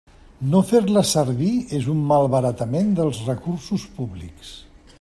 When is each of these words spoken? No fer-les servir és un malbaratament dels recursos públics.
No 0.53 0.61
fer-les 0.69 1.11
servir 1.17 1.51
és 1.79 1.85
un 1.93 1.99
malbaratament 2.13 2.89
dels 3.01 3.21
recursos 3.29 3.85
públics. 3.99 4.51